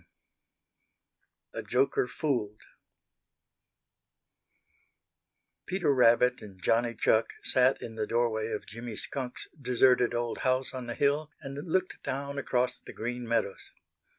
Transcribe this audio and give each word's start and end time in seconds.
VII 1.53 1.59
A 1.59 1.61
JOKER 1.61 2.07
FOOLED 2.07 2.61
Peter 5.67 5.93
Rabbit 5.93 6.41
and 6.41 6.59
Johnny 6.59 6.95
Chuck 6.95 7.33
sat 7.43 7.79
in 7.83 7.93
the 7.93 8.07
doorway 8.07 8.47
of 8.47 8.65
Jimmy 8.65 8.95
Skunk's 8.95 9.47
deserted 9.61 10.15
old 10.15 10.39
house 10.39 10.73
on 10.73 10.87
the 10.87 10.95
hill 10.95 11.29
and 11.41 11.67
looked 11.71 12.01
down 12.01 12.39
across 12.39 12.79
the 12.79 12.93
Green 12.93 13.27
Meadows. 13.27 13.69